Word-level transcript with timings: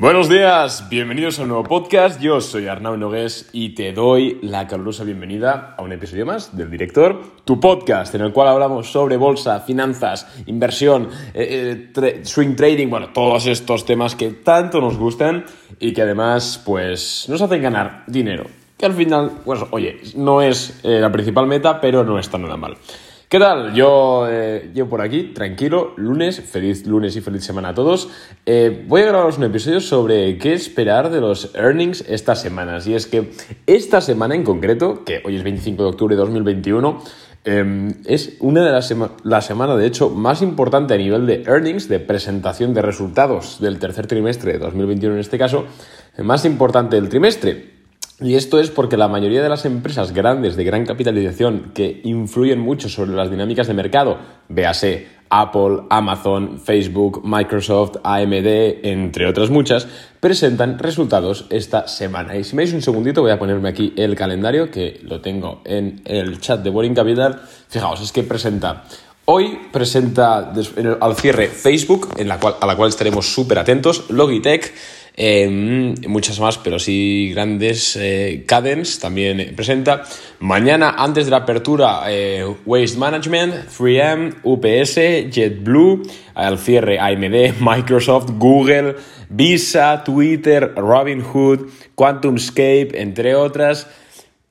Buenos 0.00 0.28
días, 0.28 0.88
bienvenidos 0.88 1.40
a 1.40 1.42
un 1.42 1.48
nuevo 1.48 1.64
podcast. 1.64 2.20
Yo 2.20 2.40
soy 2.40 2.68
Arnau 2.68 2.96
Nogués 2.96 3.50
y 3.52 3.70
te 3.70 3.92
doy 3.92 4.38
la 4.42 4.68
calurosa 4.68 5.02
bienvenida 5.02 5.74
a 5.76 5.82
un 5.82 5.90
episodio 5.90 6.24
más 6.24 6.56
del 6.56 6.70
Director, 6.70 7.20
tu 7.44 7.58
podcast, 7.58 8.14
en 8.14 8.20
el 8.20 8.32
cual 8.32 8.46
hablamos 8.46 8.92
sobre 8.92 9.16
bolsa, 9.16 9.58
finanzas, 9.58 10.44
inversión, 10.46 11.08
eh, 11.34 11.90
eh, 11.96 12.20
swing 12.22 12.54
trading, 12.54 12.86
bueno, 12.86 13.08
todos 13.12 13.48
estos 13.48 13.84
temas 13.84 14.14
que 14.14 14.30
tanto 14.30 14.80
nos 14.80 14.96
gustan 14.96 15.44
y 15.80 15.92
que 15.92 16.02
además, 16.02 16.62
pues, 16.64 17.26
nos 17.28 17.42
hacen 17.42 17.60
ganar 17.60 18.04
dinero. 18.06 18.44
Que 18.76 18.86
al 18.86 18.94
final, 18.94 19.32
pues, 19.44 19.64
oye, 19.72 20.00
no 20.14 20.42
es 20.42 20.78
eh, 20.84 21.00
la 21.00 21.10
principal 21.10 21.48
meta, 21.48 21.80
pero 21.80 22.04
no 22.04 22.20
está 22.20 22.38
nada 22.38 22.56
mal. 22.56 22.76
¿Qué 23.28 23.38
tal? 23.38 23.74
Yo 23.74 24.26
eh, 24.26 24.72
por 24.88 25.02
aquí, 25.02 25.34
tranquilo, 25.34 25.92
lunes, 25.96 26.40
feliz 26.40 26.86
lunes 26.86 27.14
y 27.14 27.20
feliz 27.20 27.44
semana 27.44 27.68
a 27.68 27.74
todos. 27.74 28.08
Eh, 28.46 28.86
voy 28.88 29.02
a 29.02 29.08
grabaros 29.08 29.36
un 29.36 29.44
episodio 29.44 29.82
sobre 29.82 30.38
qué 30.38 30.54
esperar 30.54 31.10
de 31.10 31.20
los 31.20 31.54
earnings 31.54 32.06
estas 32.08 32.40
semanas. 32.40 32.86
Y 32.86 32.94
es 32.94 33.06
que 33.06 33.30
esta 33.66 34.00
semana 34.00 34.34
en 34.34 34.44
concreto, 34.44 35.04
que 35.04 35.20
hoy 35.26 35.36
es 35.36 35.42
25 35.42 35.82
de 35.82 35.88
octubre 35.90 36.16
de 36.16 36.20
2021, 36.22 37.02
em, 37.44 37.92
es 38.06 38.38
una 38.40 38.64
de 38.64 38.72
las 38.72 38.94
la 39.24 39.42
semana, 39.42 39.76
de 39.76 39.86
hecho, 39.86 40.08
más 40.08 40.40
importante 40.40 40.94
a 40.94 40.96
nivel 40.96 41.26
de 41.26 41.42
earnings, 41.42 41.86
de 41.86 42.00
presentación 42.00 42.72
de 42.72 42.80
resultados 42.80 43.60
del 43.60 43.78
tercer 43.78 44.06
trimestre 44.06 44.52
de 44.52 44.58
2021 44.58 45.16
en 45.16 45.20
este 45.20 45.36
caso, 45.36 45.66
más 46.16 46.46
importante 46.46 46.96
del 46.96 47.10
trimestre. 47.10 47.77
Y 48.20 48.34
esto 48.34 48.58
es 48.58 48.70
porque 48.70 48.96
la 48.96 49.06
mayoría 49.06 49.42
de 49.42 49.48
las 49.48 49.64
empresas 49.64 50.12
grandes 50.12 50.56
de 50.56 50.64
gran 50.64 50.84
capitalización 50.84 51.70
que 51.72 52.00
influyen 52.02 52.58
mucho 52.58 52.88
sobre 52.88 53.12
las 53.12 53.30
dinámicas 53.30 53.68
de 53.68 53.74
mercado, 53.74 54.18
véase 54.48 55.06
Apple, 55.30 55.82
Amazon, 55.88 56.58
Facebook, 56.58 57.22
Microsoft, 57.24 57.98
AMD, 58.02 58.84
entre 58.84 59.26
otras 59.26 59.50
muchas, 59.50 59.86
presentan 60.18 60.80
resultados 60.80 61.46
esta 61.50 61.86
semana. 61.86 62.36
Y 62.36 62.42
si 62.42 62.56
me 62.56 62.62
dais 62.64 62.74
un 62.74 62.82
segundito, 62.82 63.22
voy 63.22 63.30
a 63.30 63.38
ponerme 63.38 63.68
aquí 63.68 63.92
el 63.96 64.16
calendario, 64.16 64.68
que 64.68 64.98
lo 65.04 65.20
tengo 65.20 65.62
en 65.64 66.02
el 66.04 66.40
chat 66.40 66.60
de 66.60 66.70
Boring 66.70 66.94
Capital. 66.94 67.40
Fijaos, 67.68 68.00
es 68.00 68.10
que 68.10 68.24
presenta 68.24 68.84
Hoy 69.30 69.58
presenta 69.70 70.54
al 71.00 71.14
cierre 71.16 71.48
Facebook, 71.48 72.14
en 72.16 72.28
la 72.28 72.40
cual, 72.40 72.54
a 72.62 72.66
la 72.66 72.76
cual 72.76 72.88
estaremos 72.88 73.30
súper 73.30 73.58
atentos, 73.58 74.08
Logitech, 74.08 74.72
Em, 75.20 75.96
muchas 76.06 76.38
más, 76.38 76.58
pero 76.58 76.78
sí 76.78 77.32
grandes. 77.34 77.96
Eh, 78.00 78.44
Cadence 78.46 79.00
también 79.00 79.52
presenta. 79.56 80.04
Mañana, 80.38 80.94
antes 80.96 81.24
de 81.24 81.32
la 81.32 81.38
apertura, 81.38 82.02
eh, 82.06 82.46
Waste 82.64 82.96
Management, 82.96 83.68
3M, 83.68 84.36
UPS, 84.44 85.28
JetBlue, 85.28 86.02
al 86.34 86.56
cierre 86.56 87.00
AMD, 87.00 87.54
Microsoft, 87.60 88.30
Google, 88.38 88.94
Visa, 89.28 90.04
Twitter, 90.04 90.72
Robinhood, 90.76 91.68
QuantumScape, 91.96 92.90
entre 92.94 93.34
otras. 93.34 93.88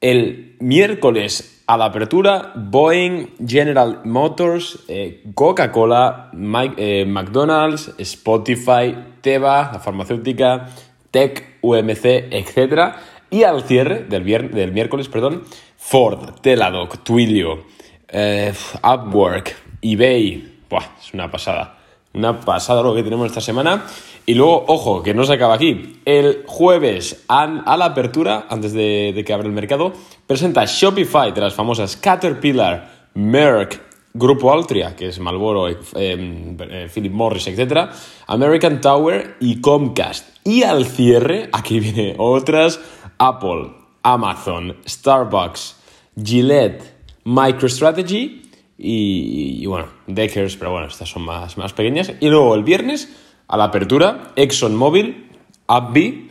El 0.02 0.58
miércoles 0.60 1.57
a 1.68 1.78
la 1.78 1.86
apertura, 1.86 2.54
Boeing, 2.56 3.36
General 3.46 4.02
Motors, 4.06 4.86
eh, 4.88 5.24
Coca-Cola, 5.36 6.30
McDonald's, 6.34 7.94
Spotify, 7.98 8.96
Teva, 9.22 9.70
la 9.74 9.80
farmacéutica, 9.80 10.70
Tech, 11.12 11.58
UMC, 11.62 12.06
etc. 12.32 12.96
Y 13.30 13.44
al 13.44 13.64
cierre 13.64 14.06
del, 14.06 14.24
del 14.52 14.72
miércoles, 14.72 15.10
perdón, 15.10 15.44
Ford, 15.76 16.40
Teladoc, 16.42 17.04
Twilio, 17.04 17.66
eh, 18.08 18.54
Upwork, 18.82 19.56
eBay. 19.82 20.60
Buah, 20.70 20.86
es 21.00 21.14
una 21.14 21.30
pasada. 21.30 21.78
Una 22.14 22.40
pasada 22.40 22.82
lo 22.82 22.96
que 22.96 23.04
tenemos 23.04 23.28
esta 23.28 23.42
semana. 23.42 23.86
Y 24.30 24.34
luego, 24.34 24.66
ojo, 24.68 25.04
que 25.04 25.14
no 25.14 25.24
se 25.24 25.32
acaba 25.32 25.54
aquí. 25.54 26.02
El 26.04 26.44
jueves, 26.46 27.24
a 27.30 27.48
la 27.78 27.86
apertura, 27.86 28.46
antes 28.50 28.74
de, 28.74 29.24
que 29.26 29.32
abra 29.32 29.48
el 29.48 29.54
mercado, 29.54 29.94
presenta 30.28 30.66
Shopify 30.66 31.32
de 31.32 31.40
las 31.40 31.54
famosas 31.54 31.96
Caterpillar, 31.96 33.08
Merck, 33.14 33.82
Grupo 34.14 34.52
Altria, 34.52 34.98
que 34.98 35.08
es 35.08 35.20
Malboro, 35.20 35.70
eh, 35.70 35.78
eh, 35.96 36.90
Philip 36.94 37.14
Morris, 37.14 37.48
etc., 37.48 37.90
American 38.28 38.82
Tower 38.82 39.38
y 39.40 39.62
Comcast. 39.62 40.28
Y 40.44 40.64
al 40.64 40.86
cierre, 40.86 41.48
aquí 41.54 41.80
viene 41.80 42.16
otras, 42.18 42.82
Apple, 43.20 43.72
Amazon, 44.04 44.76
Starbucks, 44.86 45.78
Gillette, 46.22 46.84
MicroStrategy 47.24 48.42
y, 48.78 49.60
y, 49.62 49.66
bueno, 49.68 49.88
Deckers, 50.06 50.58
pero 50.58 50.72
bueno, 50.72 50.88
estas 50.88 51.08
son 51.08 51.22
más, 51.22 51.58
más 51.58 51.72
pequeñas. 51.72 52.12
Y 52.20 52.28
luego 52.28 52.56
el 52.56 52.66
viernes, 52.66 53.08
a 53.48 53.58
la 53.58 53.66
apertura, 53.66 54.34
ExxonMobil, 54.36 55.30
AbbVie, 55.68 56.28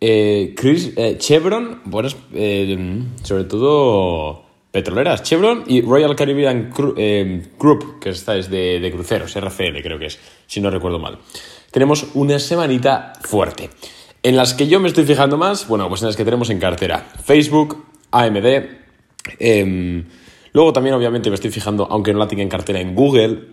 eh, 0.00 0.54
Chris, 0.56 0.94
Chevron, 1.18 1.80
bueno, 1.84 2.08
sobre 3.22 3.44
todo 3.44 4.46
petroleras, 4.76 5.22
Chevron 5.22 5.64
y 5.66 5.80
Royal 5.80 6.14
Caribbean 6.14 6.70
eh, 6.98 7.46
Group, 7.58 7.98
que 7.98 8.10
esta 8.10 8.36
es 8.36 8.50
de, 8.50 8.90
cruceros, 8.92 9.34
RCL 9.34 9.80
creo 9.82 9.98
que 9.98 10.04
es, 10.04 10.18
si 10.46 10.60
no 10.60 10.68
recuerdo 10.68 10.98
mal. 10.98 11.16
Tenemos 11.70 12.08
una 12.12 12.38
semanita 12.38 13.14
fuerte. 13.22 13.70
En 14.22 14.36
las 14.36 14.52
que 14.52 14.66
yo 14.66 14.78
me 14.78 14.88
estoy 14.88 15.06
fijando 15.06 15.38
más, 15.38 15.66
bueno, 15.66 15.88
pues 15.88 16.02
en 16.02 16.08
las 16.08 16.16
que 16.16 16.26
tenemos 16.26 16.50
en 16.50 16.58
cartera 16.58 17.06
Facebook, 17.24 17.86
AMD, 18.10 18.68
em, 19.38 20.04
luego 20.52 20.74
también 20.74 20.94
obviamente 20.94 21.30
me 21.30 21.36
estoy 21.36 21.50
fijando, 21.50 21.88
aunque 21.90 22.12
no 22.12 22.18
la 22.18 22.28
tenga 22.28 22.42
en 22.42 22.50
cartera, 22.50 22.78
en 22.78 22.94
Google, 22.94 23.44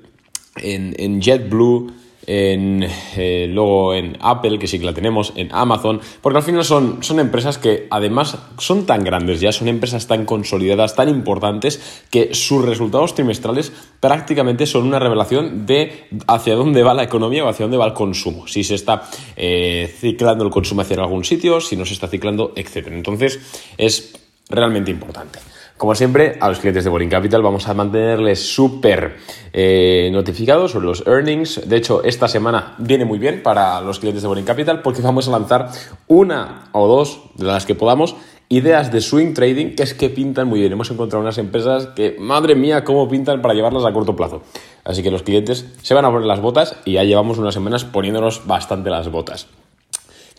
en, 0.57 0.93
en 0.97 1.21
JetBlue, 1.21 1.93
en, 2.27 2.85
eh, 3.15 3.47
luego 3.49 3.93
en 3.93 4.17
Apple, 4.21 4.59
que 4.59 4.67
sí 4.67 4.79
que 4.79 4.85
la 4.85 4.93
tenemos, 4.93 5.33
en 5.35 5.49
Amazon, 5.51 6.01
porque 6.21 6.37
al 6.37 6.43
final 6.43 6.63
son, 6.63 7.03
son 7.03 7.19
empresas 7.19 7.57
que 7.57 7.87
además 7.89 8.37
son 8.57 8.85
tan 8.85 9.03
grandes 9.03 9.41
ya, 9.41 9.51
son 9.51 9.67
empresas 9.67 10.07
tan 10.07 10.25
consolidadas, 10.25 10.95
tan 10.95 11.09
importantes, 11.09 12.03
que 12.09 12.33
sus 12.33 12.63
resultados 12.65 13.15
trimestrales 13.15 13.71
prácticamente 13.99 14.65
son 14.65 14.87
una 14.87 14.99
revelación 14.99 15.65
de 15.65 16.07
hacia 16.27 16.55
dónde 16.55 16.83
va 16.83 16.93
la 16.93 17.03
economía 17.03 17.45
o 17.45 17.49
hacia 17.49 17.65
dónde 17.65 17.77
va 17.77 17.85
el 17.85 17.93
consumo, 17.93 18.47
si 18.47 18.63
se 18.63 18.75
está 18.75 19.03
eh, 19.35 19.93
ciclando 19.99 20.43
el 20.43 20.51
consumo 20.51 20.81
hacia 20.81 20.97
algún 20.97 21.23
sitio, 21.23 21.59
si 21.59 21.75
no 21.75 21.85
se 21.85 21.93
está 21.93 22.07
ciclando, 22.07 22.53
etc. 22.55 22.87
Entonces 22.91 23.39
es 23.77 24.13
realmente 24.49 24.91
importante. 24.91 25.39
Como 25.83 25.95
siempre, 25.95 26.37
a 26.39 26.47
los 26.47 26.59
clientes 26.59 26.85
de 26.85 26.89
Boring 26.89 27.09
Capital 27.09 27.41
vamos 27.41 27.67
a 27.67 27.73
mantenerles 27.73 28.39
súper 28.39 29.17
eh, 29.51 30.09
notificados 30.13 30.71
sobre 30.71 30.85
los 30.85 31.05
earnings. 31.05 31.67
De 31.67 31.75
hecho, 31.75 32.05
esta 32.05 32.29
semana 32.29 32.75
viene 32.77 33.03
muy 33.03 33.19
bien 33.19 33.43
para 33.43 33.81
los 33.81 33.99
clientes 33.99 34.21
de 34.21 34.29
Boring 34.29 34.45
Capital 34.45 34.81
porque 34.81 35.01
vamos 35.01 35.27
a 35.27 35.31
lanzar 35.31 35.71
una 36.07 36.69
o 36.71 36.87
dos 36.87 37.23
de 37.35 37.43
las 37.43 37.65
que 37.65 37.75
podamos 37.75 38.15
ideas 38.47 38.93
de 38.93 39.01
swing 39.01 39.33
trading 39.33 39.75
que 39.75 39.83
es 39.83 39.93
que 39.93 40.09
pintan 40.09 40.47
muy 40.47 40.61
bien. 40.61 40.71
Hemos 40.71 40.89
encontrado 40.89 41.21
unas 41.21 41.37
empresas 41.37 41.87
que, 41.87 42.15
madre 42.17 42.55
mía, 42.55 42.85
cómo 42.85 43.09
pintan 43.09 43.41
para 43.41 43.53
llevarlas 43.53 43.83
a 43.83 43.91
corto 43.91 44.15
plazo. 44.15 44.41
Así 44.85 45.03
que 45.03 45.11
los 45.11 45.23
clientes 45.23 45.65
se 45.81 45.93
van 45.93 46.05
a 46.05 46.11
poner 46.11 46.27
las 46.27 46.39
botas 46.39 46.77
y 46.85 46.93
ya 46.93 47.03
llevamos 47.03 47.39
unas 47.39 47.55
semanas 47.55 47.83
poniéndonos 47.83 48.47
bastante 48.47 48.89
las 48.89 49.11
botas. 49.11 49.49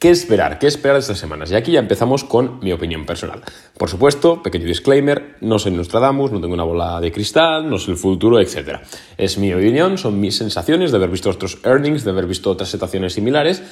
¿Qué 0.05 0.11
esperar? 0.11 0.59
¿Qué 0.59 0.67
esperar 0.67 0.99
estas 0.99 1.17
semanas? 1.17 1.51
Y 1.51 1.55
aquí 1.55 1.73
ya 1.73 1.79
empezamos 1.79 2.25
con 2.25 2.61
mi 2.61 2.73
opinión 2.73 3.07
personal. 3.07 3.41
Por 3.79 3.89
supuesto, 3.89 4.43
pequeño 4.43 4.67
disclaimer, 4.67 5.37
no 5.41 5.59
soy 5.59 5.73
Nostradamus, 5.73 6.31
no 6.31 6.43
tengo 6.43 6.53
una 6.53 6.63
bola 6.63 7.01
de 7.01 7.11
cristal, 7.11 7.71
no 7.71 7.79
sé 7.79 7.93
el 7.93 7.97
futuro, 7.97 8.39
etc. 8.39 8.81
Es 9.17 9.39
mi 9.39 9.55
opinión, 9.55 9.97
son 9.97 10.21
mis 10.21 10.37
sensaciones 10.37 10.91
de 10.91 10.99
haber 10.99 11.09
visto 11.09 11.31
otros 11.31 11.57
earnings, 11.65 12.05
de 12.05 12.11
haber 12.11 12.27
visto 12.27 12.51
otras 12.51 12.69
situaciones 12.69 13.15
similares, 13.15 13.63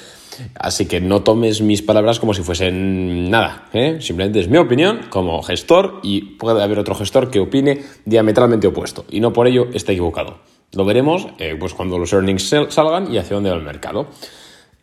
así 0.55 0.87
que 0.87 0.99
no 0.99 1.21
tomes 1.21 1.61
mis 1.61 1.83
palabras 1.83 2.19
como 2.19 2.33
si 2.33 2.41
fuesen 2.41 3.29
nada, 3.29 3.69
¿eh? 3.71 3.97
simplemente 4.01 4.39
es 4.39 4.47
mi 4.47 4.57
opinión 4.57 5.01
como 5.11 5.39
gestor 5.43 5.99
y 6.01 6.21
puede 6.21 6.63
haber 6.63 6.79
otro 6.79 6.95
gestor 6.95 7.29
que 7.29 7.41
opine 7.41 7.83
diametralmente 8.05 8.65
opuesto 8.65 9.05
y 9.11 9.19
no 9.19 9.33
por 9.33 9.45
ello 9.45 9.67
está 9.71 9.91
equivocado. 9.91 10.39
Lo 10.71 10.83
veremos 10.83 11.27
eh, 11.37 11.55
pues 11.59 11.75
cuando 11.75 11.99
los 11.99 12.11
earnings 12.11 12.55
salgan 12.69 13.13
y 13.13 13.19
hacia 13.19 13.35
dónde 13.35 13.51
va 13.51 13.57
el 13.57 13.61
mercado. 13.61 14.07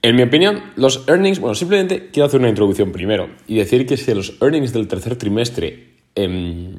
En 0.03 0.17
mi 0.17 0.23
opinión, 0.23 0.63
los 0.77 1.05
earnings, 1.09 1.41
bueno, 1.41 1.55
simplemente 1.55 2.09
quiero 2.11 2.27
hacer 2.27 2.41
una 2.41 2.49
introducción 2.49 2.91
primero 2.91 3.29
y 3.47 3.57
decir 3.57 3.87
que 3.87 3.99
si 3.99 4.15
los 4.15 4.35
earnings 4.41 4.73
del 4.73 4.89
tercer 4.89 5.17
trimestre 5.17 5.91
em, 6.15 6.79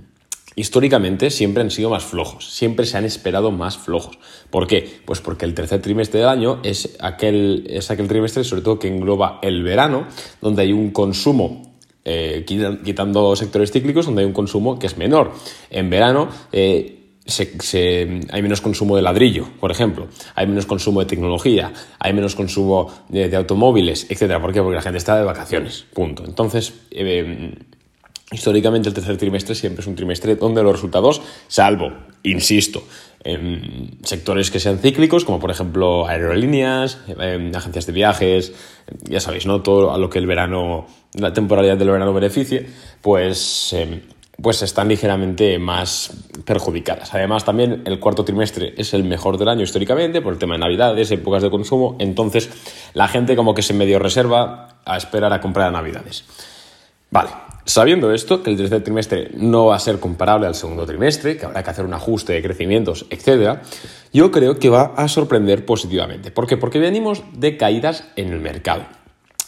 históricamente 0.56 1.30
siempre 1.30 1.62
han 1.62 1.70
sido 1.70 1.92
más 1.92 2.04
flojos, 2.04 2.52
siempre 2.52 2.88
se 2.88 2.98
han 2.98 3.06
esperado 3.06 3.52
más 3.52 3.78
flojos. 3.78 4.18
¿Por 4.50 4.66
qué? 4.66 5.02
Pues 5.06 5.22
porque 5.22 5.46
el 5.46 5.54
tercer 5.54 5.84
trimestre 5.84 6.22
del 6.22 6.30
año 6.30 6.62
es 6.64 6.98
aquel, 7.00 7.68
es 7.70 7.92
aquel 7.92 8.08
trimestre 8.08 8.44
sobre 8.44 8.64
todo 8.64 8.80
que 8.80 8.88
engloba 8.88 9.38
el 9.44 9.62
verano, 9.62 10.08
donde 10.42 10.64
hay 10.64 10.74
un 10.74 10.90
consumo 10.90 11.78
eh, 12.04 12.44
quitando 12.48 13.36
sectores 13.36 13.72
cíclicos, 13.72 14.08
donde 14.08 14.22
hay 14.22 14.28
un 14.28 14.34
consumo 14.34 14.80
que 14.80 14.88
es 14.88 14.98
menor. 14.98 15.32
En 15.70 15.92
verano 15.92 16.28
eh, 16.52 17.01
hay 17.28 18.42
menos 18.42 18.62
consumo 18.62 18.96
de 18.96 19.02
ladrillo, 19.02 19.48
por 19.60 19.72
ejemplo, 19.72 20.08
hay 20.36 20.48
menos 20.48 20.66
consumo 20.66 21.00
de 21.02 21.06
tecnología, 21.06 21.72
hay 22.00 22.14
menos 22.14 22.36
consumo 22.36 22.92
de, 23.10 23.36
automóviles, 23.36 24.08
etc. 24.10 24.40
¿Por 24.42 24.52
qué? 24.52 24.62
Porque 24.62 24.76
la 24.76 24.82
gente 24.82 24.98
está 24.98 25.18
de 25.18 25.24
vacaciones, 25.24 25.86
punto. 25.94 26.24
Entonces, 26.26 26.74
eh, 26.92 27.54
históricamente 28.32 28.90
el 28.90 28.96
tercer 28.96 29.18
trimestre 29.18 29.56
siempre 29.56 29.82
es 29.82 29.88
un 29.88 29.96
trimestre 29.96 30.36
donde 30.36 30.64
los 30.64 30.74
resultados, 30.74 31.22
salvo, 31.48 31.94
insisto, 32.24 32.84
en 33.24 34.00
sectores 34.04 34.50
que 34.50 34.60
sean 34.60 34.80
cíclicos, 34.80 35.26
como 35.26 35.40
por 35.40 35.52
ejemplo 35.52 36.08
aerolíneas, 36.08 37.00
em, 37.20 37.54
agencias 37.54 37.86
de 37.86 37.94
viajes, 37.94 38.54
ya 39.04 39.20
sabéis, 39.20 39.46
¿no? 39.46 39.62
Todo 39.62 39.94
a 39.94 39.98
lo 39.98 40.10
que 40.10 40.18
el 40.18 40.26
verano, 40.26 40.88
la 41.14 41.32
temporalidad 41.34 41.78
del 41.78 41.92
verano 41.92 42.14
beneficie, 42.14 42.66
pues 43.02 43.74
em, 43.74 44.02
pues 44.42 44.62
están 44.62 44.88
ligeramente 44.88 45.60
más 45.60 46.12
perjudicadas. 46.46 47.14
Además, 47.14 47.46
también 47.46 47.84
el 47.86 48.00
cuarto 48.00 48.26
trimestre 48.26 48.74
es 48.78 48.94
el 48.94 49.04
mejor 49.04 49.38
del 49.38 49.50
año 49.50 49.64
históricamente 49.64 50.22
por 50.22 50.34
el 50.34 50.40
tema 50.40 50.56
de 50.56 50.60
Navidades, 50.60 51.12
épocas 51.12 51.44
de 51.44 51.50
consumo, 51.50 51.96
entonces 52.00 52.50
la 52.94 53.08
gente 53.08 53.36
como 53.36 53.54
que 53.54 53.62
se 53.62 53.74
medio 53.74 54.00
reserva 54.00 54.80
a 54.86 54.98
esperar 54.98 55.32
a 55.34 55.42
comprar 55.42 55.68
a 55.68 55.72
Navidades. 55.72 56.26
Vale, 57.10 57.30
sabiendo 57.66 58.14
esto, 58.14 58.42
que 58.42 58.50
el 58.50 58.58
tercer 58.58 58.84
trimestre 58.84 59.32
no 59.36 59.68
va 59.68 59.76
a 59.76 59.80
ser 59.80 60.00
comparable 60.00 60.48
al 60.48 60.56
segundo 60.56 60.86
trimestre, 60.86 61.38
que 61.38 61.46
habrá 61.46 61.62
que 61.62 61.70
hacer 61.70 61.86
un 61.86 61.94
ajuste 61.94 62.34
de 62.34 62.42
crecimientos, 62.42 63.06
etc., 63.10 63.60
yo 64.14 64.32
creo 64.32 64.60
que 64.60 64.70
va 64.70 64.94
a 64.96 65.08
sorprender 65.08 65.66
positivamente. 65.66 66.32
¿Por 66.32 66.48
qué? 66.48 66.58
Porque 66.58 66.80
venimos 66.80 67.24
de 67.34 67.58
caídas 67.58 68.06
en 68.16 68.32
el 68.32 68.40
mercado. 68.40 68.86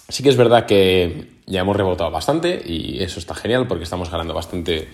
Sí 0.09 0.23
que 0.23 0.29
es 0.29 0.37
verdad 0.37 0.65
que 0.65 1.32
ya 1.45 1.61
hemos 1.61 1.75
rebotado 1.75 2.11
bastante 2.11 2.61
y 2.65 3.01
eso 3.01 3.19
está 3.19 3.35
genial 3.35 3.67
porque 3.67 3.83
estamos 3.83 4.09
ganando 4.09 4.33
bastante, 4.33 4.87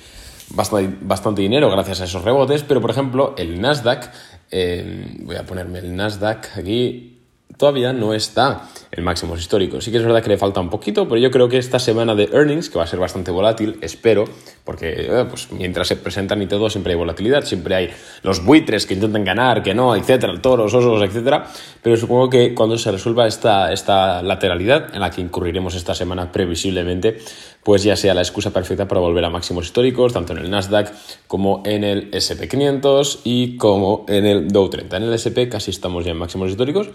bastante, 1.01 1.41
dinero 1.41 1.69
gracias 1.69 2.01
a 2.01 2.05
esos 2.05 2.23
rebotes, 2.23 2.63
pero 2.63 2.81
por 2.81 2.91
ejemplo 2.91 3.35
el 3.37 3.61
Nasdaq, 3.61 4.11
eh, 4.51 5.17
voy 5.21 5.35
a 5.35 5.45
ponerme 5.45 5.79
el 5.79 5.95
Nasdaq 5.95 6.57
aquí, 6.57 7.18
todavía 7.59 7.91
no 7.91 8.13
está 8.13 8.69
en 8.89 9.03
máximos 9.03 9.39
históricos. 9.39 9.83
Sí 9.83 9.91
que 9.91 9.97
es 9.97 10.03
verdad 10.03 10.23
que 10.23 10.29
le 10.29 10.37
falta 10.37 10.61
un 10.61 10.69
poquito, 10.69 11.07
pero 11.09 11.19
yo 11.19 11.29
creo 11.29 11.49
que 11.49 11.57
esta 11.57 11.77
semana 11.77 12.15
de 12.15 12.29
earnings, 12.31 12.69
que 12.69 12.77
va 12.77 12.85
a 12.85 12.87
ser 12.87 12.99
bastante 12.99 13.31
volátil, 13.31 13.77
espero, 13.81 14.23
porque 14.63 14.93
eh, 14.97 15.25
pues, 15.29 15.51
mientras 15.51 15.89
se 15.89 15.97
presentan 15.97 16.41
y 16.41 16.47
todo, 16.47 16.69
siempre 16.69 16.93
hay 16.93 16.97
volatilidad, 16.97 17.43
siempre 17.43 17.75
hay 17.75 17.89
los 18.23 18.43
buitres 18.45 18.85
que 18.85 18.93
intentan 18.93 19.25
ganar, 19.25 19.61
que 19.61 19.73
no, 19.73 19.93
etcétera, 19.93 20.41
toros, 20.41 20.73
osos, 20.73 21.03
etcétera. 21.03 21.47
Pero 21.83 21.97
supongo 21.97 22.29
que 22.29 22.55
cuando 22.55 22.77
se 22.77 22.91
resuelva 22.91 23.27
esta, 23.27 23.73
esta 23.73 24.23
lateralidad, 24.23 24.95
en 24.95 25.01
la 25.01 25.11
que 25.11 25.19
incurriremos 25.19 25.75
esta 25.75 25.93
semana 25.93 26.31
previsiblemente, 26.31 27.19
pues 27.61 27.83
ya 27.83 27.97
sea 27.97 28.13
la 28.13 28.21
excusa 28.21 28.51
perfecta 28.51 28.87
para 28.87 29.01
volver 29.01 29.25
a 29.25 29.29
máximos 29.29 29.65
históricos, 29.65 30.13
tanto 30.13 30.31
en 30.31 30.39
el 30.39 30.49
Nasdaq 30.49 30.93
como 31.27 31.61
en 31.65 31.83
el 31.83 32.09
SP500 32.11 33.19
y 33.25 33.57
como 33.57 34.05
en 34.07 34.25
el 34.25 34.47
Dow 34.47 34.69
30. 34.69 34.95
En 34.95 35.03
el 35.03 35.13
SP 35.19 35.51
casi 35.51 35.71
estamos 35.71 36.05
ya 36.05 36.11
en 36.11 36.17
máximos 36.17 36.49
históricos. 36.49 36.89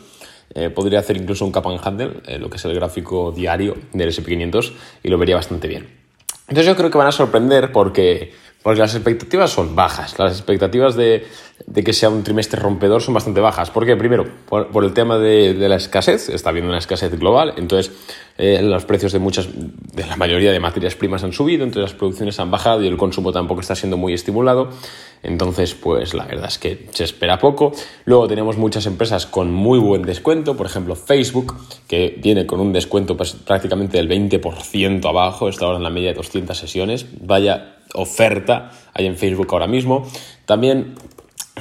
Eh, 0.54 0.70
podría 0.70 1.00
hacer 1.00 1.16
incluso 1.16 1.44
un 1.44 1.52
cap 1.52 1.66
and 1.66 1.80
handle, 1.82 2.12
eh, 2.26 2.38
lo 2.38 2.50
que 2.50 2.56
es 2.56 2.64
el 2.64 2.74
gráfico 2.74 3.32
diario 3.32 3.76
del 3.92 4.08
SP500, 4.08 4.72
y 5.02 5.08
lo 5.08 5.18
vería 5.18 5.36
bastante 5.36 5.68
bien. 5.68 5.88
Entonces 6.48 6.66
yo 6.66 6.76
creo 6.76 6.90
que 6.90 6.98
van 6.98 7.06
a 7.06 7.12
sorprender 7.12 7.72
porque, 7.72 8.32
porque 8.64 8.80
las 8.80 8.94
expectativas 8.94 9.50
son 9.50 9.76
bajas. 9.76 10.18
Las 10.18 10.32
expectativas 10.32 10.96
de, 10.96 11.26
que 11.84 11.92
sea 11.92 12.08
un 12.08 12.24
trimestre 12.24 12.58
rompedor 12.58 13.02
son 13.02 13.12
bastante 13.12 13.38
bajas. 13.40 13.70
¿Por 13.70 13.84
qué? 13.84 13.94
Primero, 13.94 14.24
por, 14.48 14.84
el 14.84 14.94
tema 14.94 15.18
de, 15.18 15.52
la 15.68 15.76
escasez. 15.76 16.30
Está 16.30 16.48
habiendo 16.48 16.70
una 16.70 16.78
escasez 16.78 17.10
global. 17.18 17.52
Entonces, 17.58 17.92
eh, 18.38 18.62
los 18.62 18.86
precios 18.86 19.12
de 19.12 19.18
muchas, 19.18 19.50
de 19.52 20.06
la 20.06 20.16
mayoría 20.16 20.50
de 20.50 20.60
materias 20.60 20.94
primas 20.94 21.22
han 21.24 21.34
subido. 21.34 21.62
Entonces, 21.62 21.92
las 21.92 21.98
producciones 21.98 22.40
han 22.40 22.50
bajado 22.50 22.82
y 22.82 22.86
el 22.86 22.96
consumo 22.96 23.32
tampoco 23.32 23.60
está 23.60 23.74
siendo 23.74 23.98
muy 23.98 24.14
estimulado. 24.14 24.70
Entonces, 25.22 25.74
pues 25.74 26.14
la 26.14 26.24
verdad 26.24 26.46
es 26.48 26.56
que 26.56 26.86
se 26.90 27.04
espera 27.04 27.38
poco. 27.38 27.72
Luego 28.06 28.28
tenemos 28.28 28.56
muchas 28.56 28.86
empresas 28.86 29.26
con 29.26 29.52
muy 29.52 29.78
buen 29.78 30.00
descuento, 30.04 30.56
por 30.56 30.64
ejemplo 30.64 30.96
Facebook, 30.96 31.54
que 31.86 32.18
viene 32.22 32.46
con 32.46 32.60
un 32.60 32.72
descuento 32.72 33.14
pues, 33.14 33.32
prácticamente 33.34 33.98
del 33.98 34.08
20% 34.08 35.06
abajo, 35.06 35.50
está 35.50 35.66
ahora 35.66 35.76
en 35.76 35.82
la 35.82 35.90
media 35.90 36.08
de 36.08 36.14
200 36.14 36.56
sesiones. 36.56 37.06
Vaya 37.20 37.73
oferta 37.94 38.70
hay 38.92 39.06
en 39.06 39.16
Facebook 39.16 39.48
ahora 39.52 39.66
mismo. 39.66 40.06
También 40.44 40.94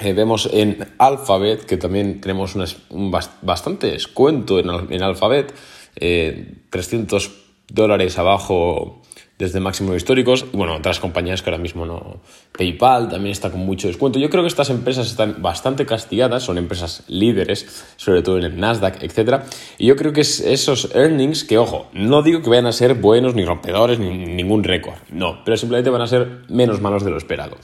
eh, 0.01 0.13
vemos 0.13 0.49
en 0.51 0.85
Alphabet, 0.97 1.65
que 1.65 1.77
también 1.77 2.19
tenemos 2.19 2.55
un, 2.89 3.11
bastante 3.41 3.87
descuento 3.87 4.59
en, 4.59 5.03
Alphabet, 5.03 5.53
300 5.95 7.25
eh, 7.25 7.29
dólares 7.67 8.17
abajo 8.17 9.02
desde 9.43 9.59
máximos 9.59 9.95
históricos. 9.95 10.45
Bueno, 10.53 10.75
otras 10.75 10.99
compañías 10.99 11.41
que 11.41 11.49
ahora 11.49 11.61
mismo 11.61 11.85
no. 11.85 12.17
PayPal 12.57 13.09
también 13.09 13.31
está 13.31 13.51
con 13.51 13.59
mucho 13.61 13.87
descuento. 13.87 14.19
Yo 14.19 14.29
creo 14.29 14.43
que 14.43 14.47
estas 14.47 14.69
empresas 14.69 15.07
están 15.07 15.41
bastante 15.41 15.85
castigadas, 15.85 16.43
son 16.43 16.57
empresas 16.57 17.03
líderes, 17.07 17.85
sobre 17.97 18.21
todo 18.21 18.37
en 18.37 18.45
el 18.45 18.59
Nasdaq, 18.59 19.03
etc. 19.03 19.43
Y 19.77 19.87
yo 19.87 19.95
creo 19.95 20.13
que 20.13 20.21
es 20.21 20.39
esos 20.39 20.95
earnings 20.95 21.43
que, 21.43 21.57
ojo, 21.57 21.87
no 21.93 22.21
digo 22.21 22.41
que 22.41 22.49
vayan 22.49 22.67
a 22.67 22.71
ser 22.71 22.95
buenos 22.95 23.35
ni 23.35 23.43
rompedores 23.45 23.99
ni 23.99 24.09
ningún 24.09 24.63
récord, 24.63 24.97
no, 25.09 25.43
pero 25.43 25.57
simplemente 25.57 25.89
van 25.89 26.01
a 26.01 26.07
ser 26.07 26.41
menos 26.47 26.81
malos 26.81 27.03
de 27.03 27.11
lo 27.11 27.17
esperado. 27.17 27.57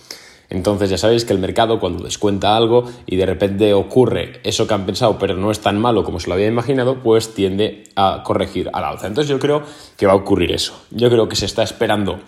Entonces 0.50 0.90
ya 0.90 0.98
sabéis 0.98 1.26
que 1.26 1.34
el 1.34 1.40
mercado 1.40 1.80
cuando 1.80 2.04
descuenta 2.04 2.56
algo 2.56 2.86
y 3.06 3.18
de 3.18 3.26
repente 3.26 3.74
ocurre 3.74 4.40
eso 4.44 4.68
que 4.68 4.74
han 4.74 4.86
pensado 4.86 5.18
pero 5.20 5.36
no 5.36 5.52
es 5.52 5.60
tan 5.60 5.80
malo 5.80 6.04
como 6.04 6.20
se 6.20 6.28
lo 6.28 6.34
había 6.34 6.48
imaginado, 6.48 7.04
pues 7.04 7.34
tiende 7.34 7.84
a 7.96 8.24
corregir 8.24 8.70
al 8.74 8.84
alza. 8.84 9.08
Entonces 9.08 9.30
yo 9.30 9.40
creo 9.40 9.64
que 9.96 10.08
va 10.08 10.14
a 10.14 10.16
ocurrir 10.16 10.52
eso. 10.52 10.74
Yo 10.92 11.10
creo 11.10 11.30
que 11.30 11.36
se 11.36 11.46
está 11.46 11.64
esperando 11.64 12.20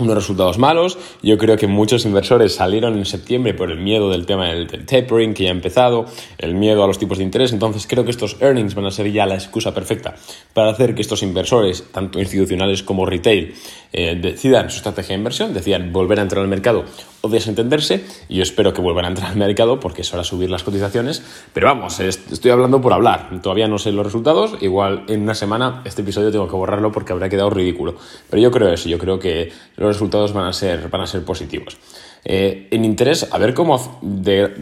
unos 0.00 0.14
resultados 0.14 0.58
malos. 0.58 0.98
Yo 1.22 1.38
creo 1.38 1.56
que 1.56 1.66
muchos 1.66 2.04
inversores 2.04 2.54
salieron 2.54 2.96
en 2.96 3.04
septiembre 3.04 3.54
por 3.54 3.70
el 3.70 3.78
miedo 3.78 4.10
del 4.10 4.26
tema 4.26 4.48
del, 4.48 4.66
tapering 4.86 5.34
que 5.34 5.44
ya 5.44 5.50
ha 5.50 5.52
empezado, 5.52 6.06
el 6.38 6.54
miedo 6.54 6.82
a 6.82 6.86
los 6.86 6.98
tipos 6.98 7.18
de 7.18 7.24
interés. 7.24 7.52
Entonces 7.52 7.86
creo 7.86 8.04
que 8.04 8.10
estos 8.10 8.36
earnings 8.40 8.74
van 8.74 8.86
a 8.86 8.90
ser 8.90 9.10
ya 9.12 9.26
la 9.26 9.34
excusa 9.34 9.74
perfecta 9.74 10.14
para 10.54 10.70
hacer 10.70 10.94
que 10.94 11.02
estos 11.02 11.22
inversores, 11.22 11.84
tanto 11.92 12.18
institucionales 12.18 12.82
como 12.82 13.06
retail, 13.06 13.54
eh, 13.92 14.18
decidan 14.20 14.70
su 14.70 14.76
estrategia 14.76 15.14
de 15.14 15.18
inversión, 15.18 15.52
decidan 15.52 15.92
volver 15.92 16.20
a 16.20 16.22
entrar 16.22 16.42
al 16.42 16.48
mercado 16.48 16.84
o 17.22 17.28
desentenderse. 17.28 18.04
Y 18.28 18.36
yo 18.36 18.42
espero 18.42 18.72
que 18.72 18.80
vuelvan 18.80 19.04
a 19.04 19.08
entrar 19.08 19.30
al 19.30 19.36
mercado 19.36 19.80
porque 19.80 20.02
es 20.02 20.12
hora 20.12 20.22
de 20.22 20.28
subir 20.28 20.50
las 20.50 20.62
cotizaciones. 20.62 21.22
Pero 21.52 21.66
vamos, 21.66 21.98
estoy 22.00 22.50
hablando 22.50 22.80
por 22.80 22.92
hablar. 22.92 23.28
Todavía 23.42 23.68
no 23.68 23.78
sé 23.78 23.92
los 23.92 24.04
resultados. 24.04 24.54
Igual 24.60 25.04
en 25.08 25.22
una 25.22 25.34
semana 25.34 25.82
este 25.84 26.02
episodio 26.02 26.30
tengo 26.30 26.48
que 26.48 26.56
borrarlo 26.56 26.92
porque 26.92 27.12
habrá 27.12 27.28
quedado 27.28 27.50
ridículo. 27.50 27.96
Pero 28.28 28.42
yo 28.42 28.50
creo 28.50 28.72
eso. 28.72 28.88
Yo 28.88 28.98
creo 28.98 29.18
que 29.18 29.52
los 29.76 29.89
resultados 29.96 30.32
van 30.32 30.46
a 30.46 30.52
ser, 30.52 30.88
van 30.88 31.02
a 31.02 31.06
ser 31.06 31.24
positivos. 31.24 31.76
Eh, 32.24 32.68
en 32.70 32.84
interés, 32.84 33.28
a 33.30 33.38
ver 33.38 33.54
cómo 33.54 33.98
de, 34.02 34.52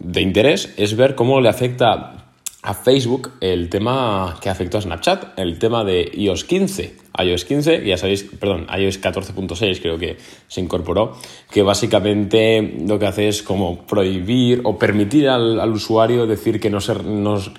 de 0.00 0.20
interés 0.20 0.72
es 0.76 0.96
ver 0.96 1.14
cómo 1.14 1.40
le 1.40 1.48
afecta 1.48 2.22
a 2.62 2.74
Facebook 2.74 3.32
el 3.40 3.68
tema 3.68 4.38
que 4.40 4.48
afectó 4.48 4.78
a 4.78 4.82
Snapchat, 4.82 5.36
el 5.36 5.58
tema 5.58 5.82
de 5.82 6.08
iOS 6.14 6.44
15. 6.44 6.94
iOS 7.24 7.44
15, 7.44 7.84
ya 7.84 7.96
sabéis, 7.96 8.22
perdón, 8.38 8.68
iOS 8.78 9.02
14.6 9.02 9.80
creo 9.82 9.98
que 9.98 10.16
se 10.46 10.60
incorporó, 10.60 11.16
que 11.50 11.62
básicamente 11.62 12.62
lo 12.86 13.00
que 13.00 13.06
hace 13.06 13.26
es 13.26 13.42
como 13.42 13.84
prohibir 13.84 14.60
o 14.62 14.78
permitir 14.78 15.28
al, 15.28 15.72
usuario 15.72 16.26
decir 16.28 16.60
que, 16.60 16.70
no 16.70 16.78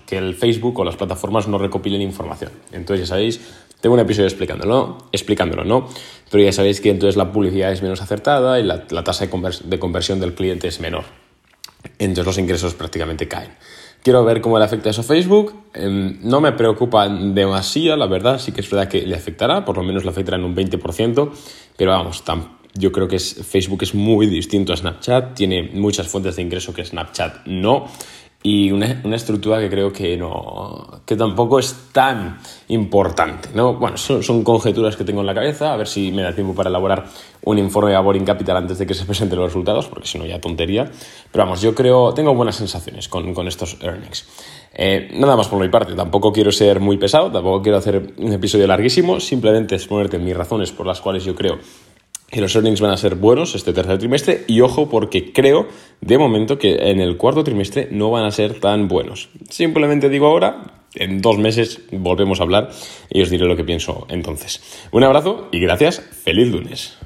que 0.05 0.17
el 0.17 0.35
Facebook 0.35 0.79
o 0.79 0.85
las 0.85 0.95
plataformas 0.95 1.49
no 1.49 1.57
recopilen 1.57 2.01
información. 2.01 2.51
Entonces 2.71 3.05
ya 3.05 3.15
sabéis, 3.15 3.41
tengo 3.83 3.95
un 3.95 4.00
episodio 4.00 4.29
explicándolo, 4.29 5.10
explicándolo, 5.12 5.65
¿no? 5.65 5.89
Pero 6.31 6.41
ya 6.41 6.53
sabéis 6.53 6.79
que 6.79 6.89
entonces 6.89 7.17
la 7.17 7.34
publicidad 7.34 7.69
es 7.69 7.81
menos 7.81 8.01
acertada 8.01 8.57
y 8.57 8.63
la, 8.63 8.86
tasa 9.03 9.25
de 9.25 9.77
conversión 9.77 10.22
del 10.22 10.36
cliente 10.36 10.69
es 10.69 10.79
menor. 10.79 11.03
Entonces 12.00 12.25
los 12.25 12.38
ingresos 12.38 12.75
prácticamente 12.75 13.27
caen. 13.27 13.51
Quiero 14.01 14.24
ver 14.24 14.39
cómo 14.39 14.57
le 14.57 14.63
afecta 14.63 14.89
eso 14.89 15.01
a 15.01 15.03
Facebook. 15.03 15.53
Em, 15.74 16.17
no 16.22 16.39
me 16.39 16.53
preocupa 16.53 17.10
demasiado, 17.10 17.98
la 17.98 18.07
verdad. 18.07 18.39
Sí 18.39 18.53
que 18.53 18.62
es 18.62 18.69
verdad 18.69 18.88
que 18.88 19.01
le 19.01 19.17
afectará, 19.17 19.65
por 19.65 19.75
lo 19.75 19.84
menos 19.84 20.05
le 20.05 20.12
afectará 20.12 20.38
en 20.38 20.46
un 20.46 20.55
20%. 20.55 21.31
Pero 21.75 21.91
vamos, 21.91 22.24
yo 22.75 22.91
creo 22.93 23.10
que 23.10 23.19
Facebook 23.19 23.84
es 23.84 23.93
muy 23.93 24.27
distinto 24.27 24.72
a 24.72 24.77
Snapchat. 24.77 25.34
Tiene 25.34 25.72
muchas 25.74 26.07
fuentes 26.07 26.38
de 26.38 26.41
ingreso 26.41 26.74
que 26.74 26.86
Snapchat 26.86 27.48
no 27.48 27.88
y 28.45 28.71
una, 28.71 29.01
una, 29.05 29.15
estructura 29.15 29.57
que 29.62 29.69
creo 29.69 29.93
que, 29.93 30.17
no, 30.17 31.00
que 31.05 31.15
tampoco 31.15 31.59
es 31.59 31.91
tan 31.93 32.39
importante. 32.67 33.50
¿no? 33.55 33.75
Bueno, 33.75 33.95
son, 33.95 34.21
son, 34.21 34.43
conjeturas 34.43 34.97
que 34.97 35.05
tengo 35.05 35.21
en 35.21 35.27
la 35.27 35.33
cabeza, 35.33 35.73
a 35.73 35.77
ver 35.77 35.88
si 35.88 36.12
me 36.12 36.23
da 36.23 36.35
tiempo 36.35 36.53
para 36.53 36.69
elaborar 36.69 37.05
un 37.45 37.57
informe 37.57 37.95
a 37.95 38.01
Boring 38.01 38.25
Capital 38.25 38.57
antes 38.57 38.77
de 38.77 38.85
que 38.85 38.93
se 38.93 39.05
presenten 39.05 39.39
los 39.39 39.47
resultados, 39.47 39.88
porque 39.88 40.07
si 40.07 40.19
no 40.19 40.25
ya 40.25 40.41
tontería. 40.41 40.91
Pero 41.31 41.45
vamos, 41.45 41.62
yo 41.62 41.73
creo, 41.73 42.13
tengo 42.13 42.35
buenas 42.35 42.57
sensaciones 42.57 43.07
con, 43.07 43.33
con 43.33 43.47
estos 43.47 43.77
earnings. 43.81 44.27
Eh, 44.73 45.12
nada 45.13 45.38
más 45.38 45.47
por 45.47 45.62
mi 45.62 45.69
parte, 45.69 45.93
tampoco 45.93 46.33
quiero 46.33 46.51
ser 46.51 46.81
muy 46.81 46.97
pesado, 46.97 47.31
tampoco 47.31 47.62
quiero 47.62 47.77
hacer 47.77 48.13
un 48.17 48.33
episodio 48.33 48.67
larguísimo, 48.67 49.21
simplemente 49.21 49.75
exponerte 49.75 50.19
mis 50.19 50.35
razones 50.35 50.71
por 50.73 50.85
las 50.85 51.00
cuales 51.00 51.23
yo 51.23 51.33
creo 51.33 51.59
y 52.33 52.39
los 52.39 52.55
earnings 52.55 52.81
van 52.81 52.91
a 52.91 52.97
ser 52.97 53.15
buenos 53.15 53.55
este 53.55 53.73
tercer 53.73 53.99
trimestre 53.99 54.43
y 54.47 54.61
ojo 54.61 54.89
porque 54.89 55.31
creo 55.31 55.67
de 56.01 56.17
momento 56.17 56.57
que 56.57 56.89
en 56.89 56.99
el 56.99 57.17
cuarto 57.17 57.43
trimestre 57.43 57.87
no 57.91 58.11
van 58.11 58.25
a 58.25 58.31
ser 58.31 58.59
tan 58.59 58.87
buenos. 58.87 59.29
Simplemente 59.49 60.09
digo 60.09 60.27
ahora, 60.27 60.83
en 60.95 61.21
dos 61.21 61.37
meses 61.37 61.81
volvemos 61.91 62.39
a 62.39 62.43
hablar 62.43 62.71
y 63.09 63.21
os 63.21 63.29
diré 63.29 63.45
lo 63.45 63.55
que 63.55 63.63
pienso 63.63 64.05
entonces. 64.09 64.61
Un 64.91 65.03
abrazo 65.03 65.47
y 65.51 65.59
gracias, 65.59 65.99
feliz 65.99 66.49
lunes. 66.49 66.97